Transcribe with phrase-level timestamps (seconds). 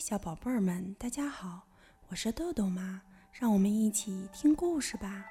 [0.00, 1.60] 小宝贝儿们，大家好，
[2.08, 3.02] 我是豆豆妈，
[3.32, 5.26] 让我们一起听故事吧。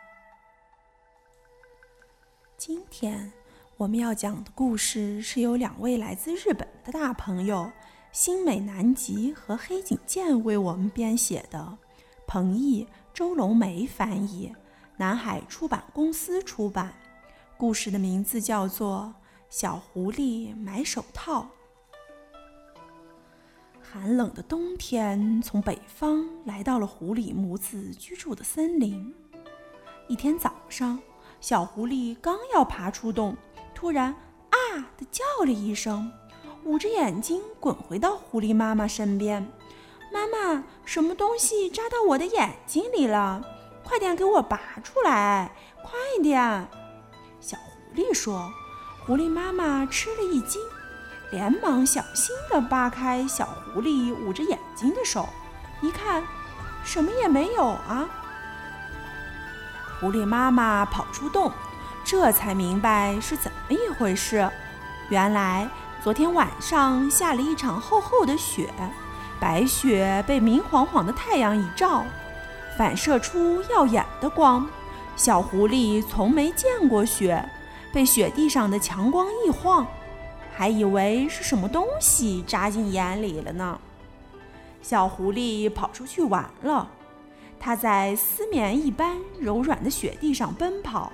[2.55, 3.33] 今天
[3.77, 7.71] 我们要讲的故事是由两位来自日本的大朋友
[8.11, 11.75] 新美南吉和黑井健为我们编写的，
[12.27, 14.55] 彭毅、周龙梅翻译，
[14.97, 16.93] 南海出版公司出版。
[17.57, 19.15] 故事的名字叫做
[19.49, 21.41] 《小狐狸买手套》。
[23.91, 29.11] 寒冷的冬天从北方来到了狐狸母子居住的森林。
[30.07, 30.99] 一天早上，
[31.41, 33.35] 小狐狸刚要爬出洞，
[33.73, 34.13] 突然
[34.51, 34.57] “啊”
[34.95, 36.11] 的叫了一声，
[36.65, 39.51] 捂着眼睛滚回到狐狸妈妈身边。
[40.13, 43.43] “妈妈，什么东西扎到我的眼睛里了？
[43.83, 45.51] 快点给我拔出来！
[45.81, 46.39] 快点！”
[47.41, 48.51] 小狐狸说。
[49.03, 50.61] 狐狸妈妈吃了一惊。
[51.31, 55.29] 连忙小心地扒开小狐狸捂着眼睛的手，
[55.81, 56.23] 一看，
[56.83, 58.09] 什么也没有啊！
[59.99, 61.51] 狐狸妈妈跑出洞，
[62.03, 64.49] 这才明白是怎么一回事。
[65.09, 65.69] 原来
[66.03, 68.73] 昨天晚上下了一场厚厚的雪，
[69.39, 72.03] 白雪被明晃晃的太阳一照，
[72.77, 74.67] 反射出耀眼的光。
[75.15, 77.47] 小狐狸从没见过雪，
[77.91, 79.85] 被雪地上的强光一晃。
[80.59, 83.79] 还以为是什么东西扎进眼里了呢。
[84.81, 86.85] 小狐狸跑出去玩了，
[87.57, 91.13] 它在丝绵一般柔软的雪地上奔跑，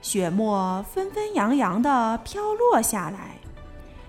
[0.00, 3.38] 雪沫纷纷扬扬地飘落下来，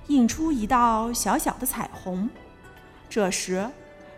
[0.06, 2.30] 映出一道小小的彩虹。
[3.10, 3.68] 这时，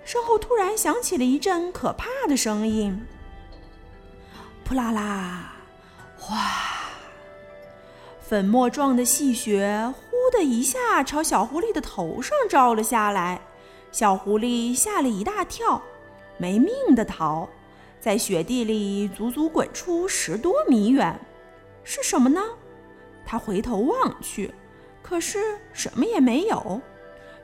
[0.03, 3.07] 身后突然响起了一阵可怕的声音
[4.65, 5.53] ：“扑啦啦，
[6.17, 6.37] 哗！”
[8.19, 9.93] 粉末状的细雪。
[10.31, 13.41] 的一下朝小狐狸的头上照了下来，
[13.91, 15.81] 小狐狸吓了一大跳，
[16.37, 17.47] 没命的逃，
[17.99, 21.19] 在雪地里足足滚出十多米远。
[21.83, 22.41] 是什么呢？
[23.25, 24.53] 他回头望去，
[25.01, 26.81] 可是什么也没有。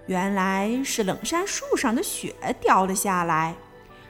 [0.06, 3.56] 原来是冷杉树上的雪掉了下来，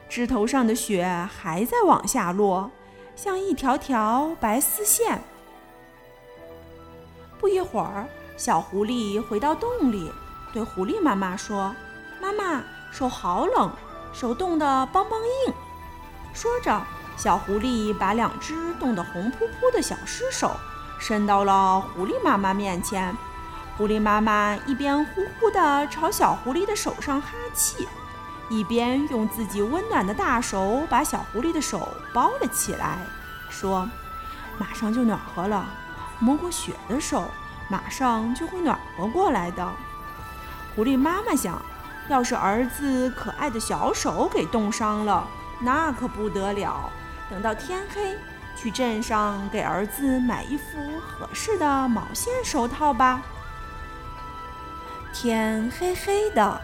[0.09, 2.71] 枝头上的雪还在往下落，
[3.15, 5.21] 像一条条白丝线。
[7.39, 8.07] 不一会儿。
[8.43, 10.11] 小狐狸回到洞里，
[10.51, 11.73] 对狐狸妈妈说
[12.21, 12.61] ：“妈妈，
[12.91, 13.71] 手好冷，
[14.11, 15.15] 手冻得梆梆
[15.47, 15.53] 硬。”
[16.35, 20.51] 说着，小狐狸把两只冻得红扑扑的小尸手
[20.99, 23.15] 伸到了狐狸妈妈面前。
[23.77, 27.87] 狐狸妈妈一边呼呼地朝小狐狸的手上哈气，
[28.49, 32.97] 一边用自己温暖的大手把小狐狸的手包了起来，
[33.49, 33.87] 说
[34.59, 35.65] ：“马上就暖和了，
[36.19, 37.23] 摸过雪的手。”
[37.73, 39.67] 马上就会暖和过来的。
[40.75, 41.59] 狐狸妈妈想，
[42.07, 45.27] 要是儿子可爱的小手给冻伤了，
[45.59, 46.91] 那可不得了。
[47.31, 48.15] 等到天黑，
[48.55, 53.23] 去镇上给儿子买一副合适的毛线手套吧。
[55.11, 56.61] 天黑黑的，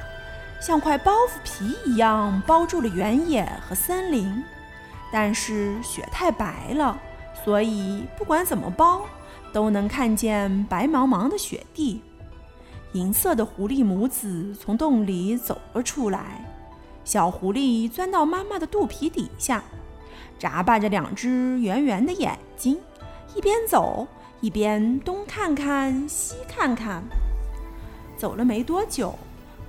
[0.62, 4.44] 像块包袱皮一样包住了原野和森林，
[5.12, 6.96] 但是雪太白了，
[7.44, 9.02] 所以不管怎么包。
[9.52, 12.02] 都能看见白茫茫的雪地，
[12.94, 16.46] 银色的狐狸母子从洞里走了出来。
[17.04, 19.64] 小狐狸钻到妈妈的肚皮底下，
[20.38, 22.78] 眨巴着两只圆圆的眼睛，
[23.36, 24.08] 一边走
[24.42, 27.04] 一边东看看西看看。
[28.16, 29.18] 走了没多久，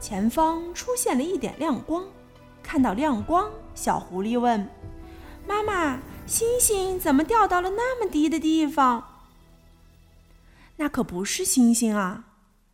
[0.01, 2.05] 前方出现了一点亮光。
[2.63, 4.69] 看到亮光，小狐狸问
[5.49, 9.03] ：“妈妈，星星怎么掉到了那么低的地方？”
[10.81, 12.25] 那可不是星星啊！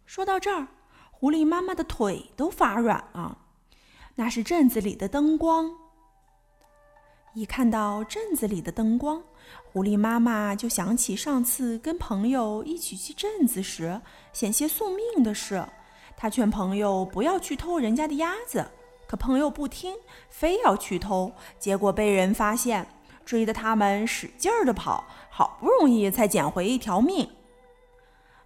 [0.04, 0.68] 说到这儿，
[1.10, 3.38] 狐狸妈妈的腿都发软了。
[4.14, 5.72] 那是镇子里的灯光。
[7.34, 9.24] 一看到镇子里的灯光，
[9.64, 14.00] 狐狸妈妈就想起上次跟朋友一起去镇子时
[14.32, 15.66] 险些送命的事。
[16.16, 18.70] 她劝朋友不要去偷人家的鸭子，
[19.08, 19.92] 可朋友不听，
[20.30, 22.86] 非要去偷，结果被人发现，
[23.24, 27.28] 追得他们使劲儿的跑，好不容易才捡回一条命。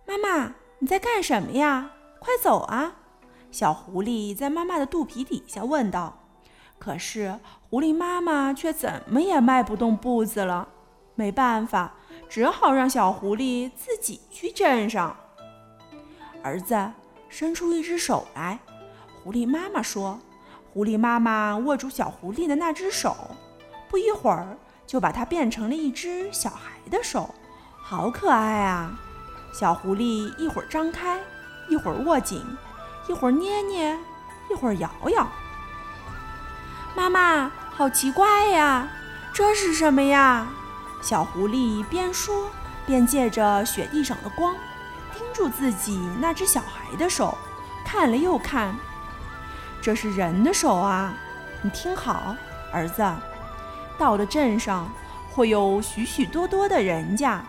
[0.06, 1.90] 妈妈，你在干什么呀？
[2.18, 2.96] 快走啊！
[3.50, 6.18] 小狐狸在妈妈的肚皮底下问道。
[6.78, 7.38] 可是
[7.68, 10.68] 狐狸妈妈却怎么也迈不动步子了。
[11.14, 11.94] 没办法，
[12.28, 15.16] 只好让小狐狸自己去镇上。
[16.42, 16.92] 儿子，
[17.28, 18.58] 伸出一只手来。
[19.22, 20.18] 狐狸妈妈说。
[20.72, 23.16] 狐狸妈妈握住小狐狸的那只手，
[23.88, 24.56] 不一会儿
[24.86, 27.34] 就把它变成了一只小孩的手，
[27.76, 28.96] 好可爱啊！
[29.52, 31.20] 小狐狸一会儿张开，
[31.68, 32.44] 一会儿握紧，
[33.08, 33.98] 一会儿捏捏，
[34.50, 35.28] 一会儿摇摇，
[36.94, 38.88] 妈妈，好奇怪呀，
[39.32, 40.46] 这是什么呀？
[41.02, 42.50] 小狐狸边说
[42.86, 44.54] 边借着雪地上的光，
[45.14, 47.36] 盯住自己那只小孩的手，
[47.84, 48.74] 看了又看。
[49.82, 51.14] 这是人的手啊！
[51.62, 52.36] 你听好，
[52.70, 53.02] 儿子，
[53.98, 54.90] 到了镇上
[55.32, 57.42] 会有许许多多的人家，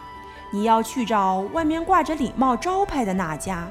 [0.51, 3.67] 你要去找外面挂着礼帽招牌的那家。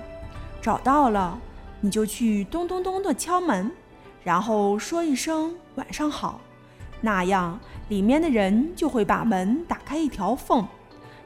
[0.60, 1.38] 找到了，
[1.80, 3.70] 你就去咚咚咚的敲门，
[4.24, 6.40] 然后说一声“晚上好”，
[7.00, 10.66] 那样里面的人就会把门打开一条缝，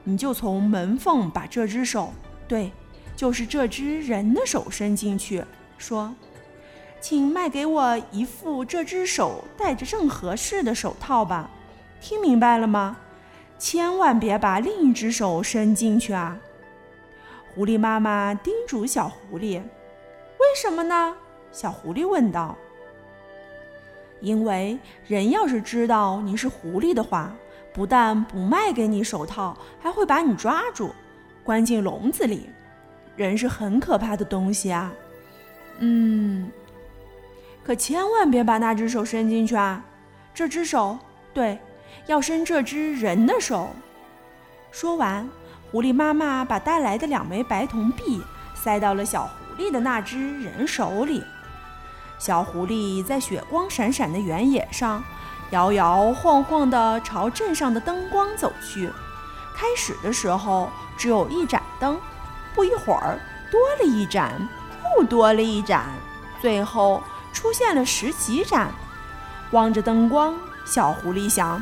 [0.02, 2.12] 你就从门缝把这只手，
[2.46, 2.70] 对，
[3.16, 5.44] 就是这只人的手伸进去，
[5.78, 6.14] 说。
[7.00, 11.50] 请卖给我一副这只手戴着正合适的手套吧，
[12.00, 12.96] 听明白了吗？
[13.58, 16.38] 千万别把另一只手伸进去啊！
[17.54, 19.60] 狐狸妈妈叮嘱小狐狸
[20.38, 21.16] ：“为什么呢？”
[21.52, 22.56] 小狐狸问道。
[24.20, 27.32] “因为人要是知道你是狐狸的话，
[27.72, 30.90] 不但不卖给你手套，还会把你抓住，
[31.42, 32.50] 关进笼子里。
[33.16, 34.92] 人是很可怕的东西啊。”
[35.78, 36.50] 嗯。
[37.62, 39.82] 可千万别把那只手伸进去啊！
[40.34, 40.98] 这只手，
[41.32, 41.58] 对，
[42.06, 43.70] 要伸这只人的手。
[44.70, 45.28] 说完，
[45.70, 48.22] 狐狸妈妈把带来的两枚白铜币
[48.54, 51.22] 塞到了小狐狸的那只人手里。
[52.18, 55.02] 小狐狸在雪光闪闪的原野上，
[55.50, 58.90] 摇摇晃晃地朝镇上的灯光走去。
[59.54, 62.00] 开始的时候只有一盏灯，
[62.54, 63.18] 不一会儿
[63.50, 64.32] 多了一盏，
[64.98, 65.86] 又多了一盏，
[66.40, 67.02] 最后。
[67.34, 68.72] 出现了十几盏，
[69.50, 71.60] 望着灯光，小狐狸想：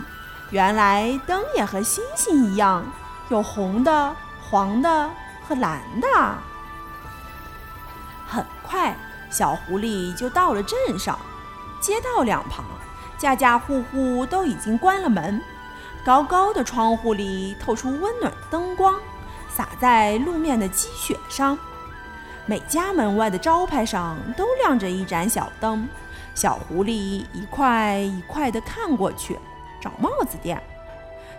[0.53, 2.85] 原来灯也和星星一样，
[3.31, 4.15] 有红的、
[4.51, 5.11] 黄的
[5.49, 6.07] 和蓝的。
[8.27, 8.95] 很快，
[9.31, 11.19] 小狐狸就到了镇上。
[11.81, 12.67] 街道两旁，
[13.17, 15.41] 家家户户都已经关了门，
[16.05, 18.95] 高高的窗户里透出温暖的灯光，
[19.49, 21.59] 洒在路面的积雪上。
[22.45, 25.89] 每家门外的招牌上都亮着一盏小灯，
[26.35, 29.39] 小狐狸一块一块地看过去，
[29.83, 30.63] 找帽子店、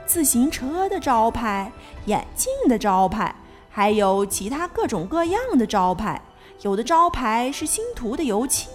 [0.06, 1.72] 自行车的招牌、
[2.08, 3.34] 眼镜的招牌，
[3.70, 6.22] 还有其他各种各样的招牌。
[6.62, 8.70] 有的招牌是新涂的油漆，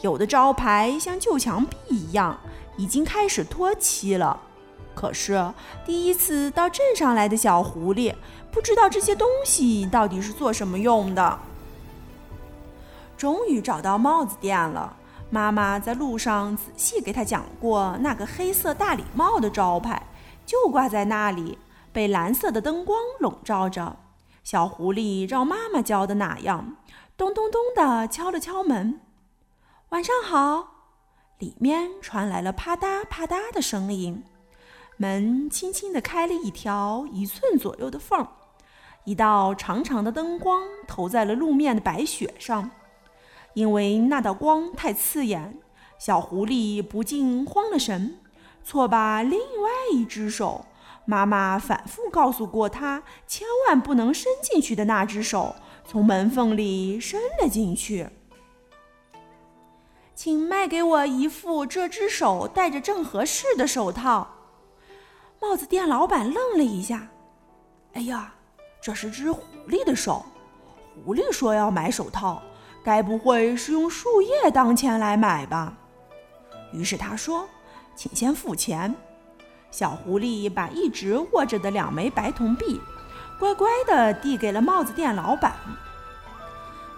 [0.00, 2.38] 有的招牌像旧墙壁一样，
[2.78, 4.40] 已经开始脱漆了。
[4.94, 5.52] 可是
[5.84, 8.14] 第一次到镇上来的小狐狸，
[8.50, 11.38] 不知道这些东西到底是做什么用的。
[13.16, 14.96] 终于找到帽子店了。
[15.30, 20.00] 妈妈在路上仔细给他讲过，那个黑色大礼帽的招牌
[20.46, 21.58] 就挂在那里，
[21.92, 23.96] 被蓝色的灯光笼罩着。
[24.42, 26.76] 小狐狸照妈妈教的那样，
[27.16, 29.00] 咚咚咚地敲了敲门。
[29.88, 30.68] 晚上好。
[31.40, 34.22] 里面传来了啪嗒啪嗒的声音，
[34.96, 38.26] 门轻轻地开了一条一寸左右的缝，
[39.04, 42.70] 一道长长的灯光投在了路面的白雪上。
[43.54, 45.58] 因为那道光太刺眼，
[45.98, 48.18] 小狐狸不禁慌了神，
[48.64, 50.66] 错把另外一只手，
[51.04, 55.54] 妈妈反复告诉过他千万不能伸进去的那只手，
[55.86, 58.08] 从门缝里伸了进去。
[60.14, 64.28] 请卖给我一副这只手戴着正合适的手套。
[65.40, 67.08] 帽子店老板愣了一下，
[67.92, 68.34] 哎呀，
[68.80, 70.24] 这是只狐狸的手，
[71.04, 72.42] 狐狸说要买手套。
[72.84, 75.72] 该不会是用树叶当钱来买吧？
[76.70, 77.48] 于是他说
[77.96, 78.94] ：“请先付钱。”
[79.72, 82.80] 小狐狸把一直握着的两枚白铜币
[83.40, 85.54] 乖乖地递给了帽子店老板。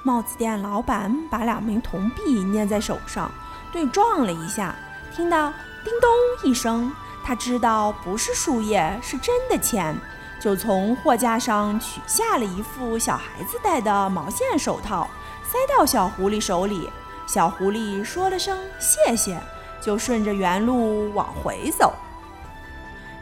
[0.03, 3.31] 帽子店老板把两枚铜币捏在手上，
[3.73, 4.75] 对撞了一下，
[5.15, 5.51] 听到
[5.85, 6.11] “叮咚”
[6.43, 6.93] 一声，
[7.25, 9.97] 他知道不是树叶，是真的钱，
[10.41, 15.09] 就从货架上取下了一副小孩子戴的毛线手套。
[15.51, 16.91] 塞到小狐狸手里，
[17.25, 19.39] 小狐狸说了声谢谢，
[19.81, 21.95] 就顺着原路往回走。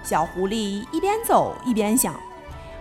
[0.02, 2.14] 小狐狸一边走一边想：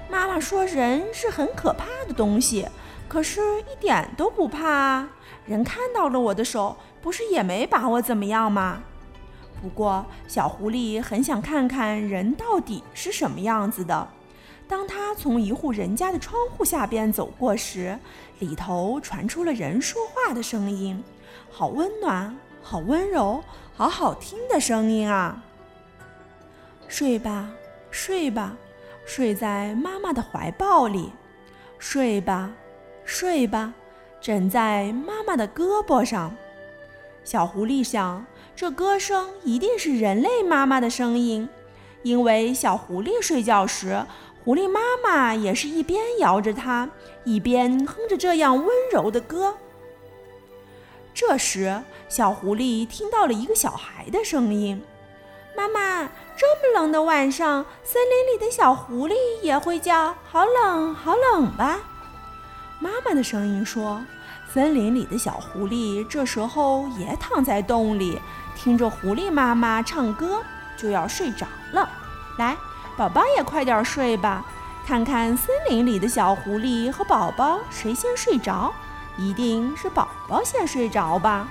[0.09, 2.67] 妈妈说人是很可怕的东西，
[3.09, 5.09] 可是一点都不怕啊！
[5.45, 8.83] 人看到了我的手，不是也没把我怎么样吗？
[9.62, 14.07] 不过小狐狸很想看看人到底是什么样子的。
[14.67, 17.98] 当他从一户人家的窗户下边走过时，
[18.39, 21.03] 里头传出了人说话的声音，
[21.51, 23.43] 好温暖，好温柔，
[23.75, 25.43] 好好听的声音啊！
[26.88, 27.50] 睡吧，
[27.91, 28.55] 睡吧，
[29.05, 31.12] 睡在妈妈的怀抱里；
[31.77, 32.51] 睡吧，
[33.03, 33.74] 睡吧，
[34.22, 36.36] 枕在妈妈的胳膊上。
[37.24, 41.48] 小狐狸想，这歌声一定是人类妈妈的声音，
[42.01, 44.05] 因为小狐狸睡觉时，
[44.43, 46.89] 狐狸妈妈也是一边摇着它，
[47.23, 49.55] 一边哼着这样温柔的歌。
[51.13, 54.83] 这时，小狐狸听到了一个小孩的声音
[55.55, 61.79] ：“妈妈，这么冷的晚上，森林里的小狐狸也会叫，好冷，好冷吧？”
[62.81, 64.03] 妈妈的声音说。
[64.51, 68.19] 森林里的小狐狸这时候也躺在洞里，
[68.55, 70.43] 听着狐狸妈妈唱歌，
[70.77, 71.89] 就要睡着了。
[72.38, 72.55] 来，
[72.95, 74.45] 宝宝也快点睡吧，
[74.85, 78.73] 看看森林里的小狐狸和宝宝谁先睡着，
[79.17, 81.47] 一定是宝宝先睡着吧。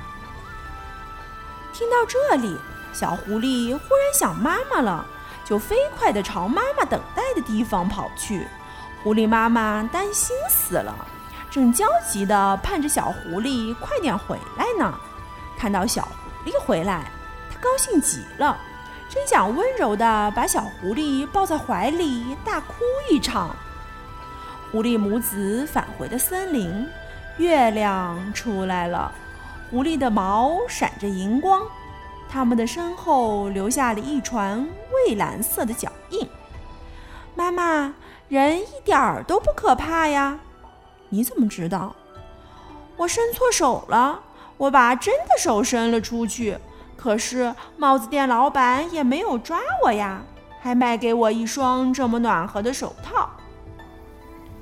[1.72, 2.56] 听到这里，
[2.92, 5.04] 小狐狸忽然想妈妈了，
[5.44, 8.46] 就飞快地朝妈妈等待的地方跑去。
[9.02, 10.94] 狐狸妈妈担心死了。
[11.50, 14.94] 正焦急地盼着小狐狸快点回来呢，
[15.58, 17.10] 看到小狐狸回来，
[17.50, 18.56] 他高兴极了，
[19.12, 22.76] 真想温柔地把小狐狸抱在怀里大哭
[23.10, 23.54] 一场。
[24.70, 26.88] 狐狸母子返回的森林，
[27.36, 29.12] 月亮出来了，
[29.70, 31.60] 狐狸的毛闪着银光，
[32.26, 36.26] 它们的身后留下了一串蔚蓝色的脚印。
[37.34, 37.92] 妈妈，
[38.30, 40.38] 人一点儿都不可怕呀。
[41.10, 41.94] 你怎么知道？
[42.96, 44.20] 我伸错手了，
[44.56, 46.56] 我把真的手伸了出去，
[47.02, 50.22] 可是帽子店老板也没有抓我呀，
[50.60, 53.28] 还卖给我一双这么暖和的手套。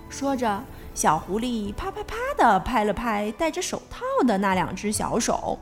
[0.09, 5.59] 说着，小狐狸啪啪啪地拍了拍戴着手套的那两只小手，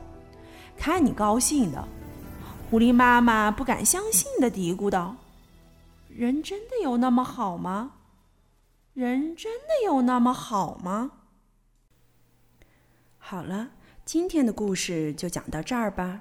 [0.76, 1.84] 看你高兴的。
[2.70, 5.16] 狐狸妈妈不敢相信地嘀咕道
[6.06, 7.90] ：“人真的有那么好吗？”
[8.94, 11.10] 人真的有那么好吗？
[13.18, 13.70] 好了，
[14.04, 16.20] 今天的故事就讲到这儿吧。